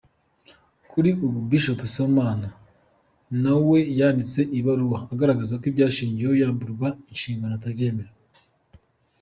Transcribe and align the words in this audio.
Kuri 0.91 1.09
ubu 1.25 1.39
Bishop 1.49 1.79
Sibomana 1.91 2.49
na 3.43 3.53
we 3.67 3.79
yanditse 3.97 4.39
ibaruwa 4.59 4.99
igaragaza 5.13 5.53
ko 5.59 5.65
ibyashingiweho 5.71 6.33
yamburwa 6.41 6.87
inshingano 7.11 7.53
atabyemera. 7.59 8.11